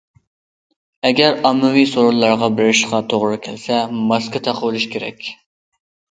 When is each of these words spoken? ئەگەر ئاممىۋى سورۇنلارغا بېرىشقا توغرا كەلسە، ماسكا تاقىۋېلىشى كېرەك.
ئەگەر 1.09 1.35
ئاممىۋى 1.49 1.83
سورۇنلارغا 1.91 2.49
بېرىشقا 2.59 3.01
توغرا 3.13 3.37
كەلسە، 3.43 3.77
ماسكا 4.13 4.41
تاقىۋېلىشى 4.49 4.89
كېرەك. 4.95 5.29